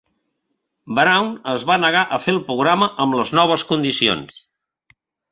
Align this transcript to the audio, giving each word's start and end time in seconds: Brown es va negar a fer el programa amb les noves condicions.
Brown 0.99 1.27
es 1.51 1.65
va 1.71 1.75
negar 1.83 2.01
a 2.01 2.17
fer 2.23 2.33
el 2.35 2.41
programa 2.47 2.87
amb 3.05 3.17
les 3.19 3.33
noves 3.41 3.67
condicions. 3.73 4.39